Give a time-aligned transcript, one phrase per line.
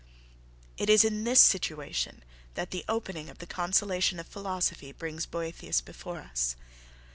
[0.79, 2.23] It is in this situation
[2.55, 6.55] that the opening of the 'Consolation of Philosophy' brings Boethius before us.